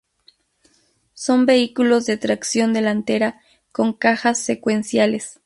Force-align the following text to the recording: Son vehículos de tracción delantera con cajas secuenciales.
Son 1.13 1.45
vehículos 1.45 2.07
de 2.07 2.17
tracción 2.17 2.73
delantera 2.73 3.39
con 3.71 3.93
cajas 3.93 4.39
secuenciales. 4.39 5.39